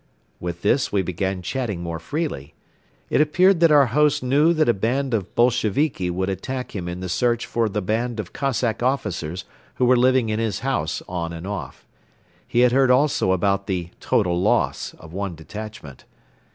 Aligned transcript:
With 0.39 0.63
this 0.63 0.91
we 0.91 1.03
began 1.03 1.43
chatting 1.43 1.83
more 1.83 1.99
freely. 1.99 2.55
It 3.11 3.21
appeared 3.21 3.59
that 3.59 3.69
our 3.71 3.85
host 3.85 4.23
knew 4.23 4.51
that 4.51 4.67
a 4.67 4.73
band 4.73 5.13
of 5.13 5.35
Bolsheviki 5.35 6.09
would 6.09 6.27
attack 6.27 6.75
him 6.75 6.87
in 6.89 7.01
the 7.01 7.07
search 7.07 7.45
for 7.45 7.69
the 7.69 7.83
band 7.83 8.19
of 8.19 8.33
Cossack 8.33 8.81
officers 8.81 9.45
who 9.75 9.85
were 9.85 9.95
living 9.95 10.29
in 10.29 10.39
his 10.39 10.61
house 10.61 11.03
on 11.07 11.31
and 11.31 11.45
off. 11.45 11.85
He 12.47 12.61
had 12.61 12.71
heard 12.71 12.89
also 12.89 13.31
about 13.31 13.67
the 13.67 13.91
"total 13.99 14.41
loss" 14.41 14.95
of 14.95 15.13
one 15.13 15.35
detachment. 15.35 16.05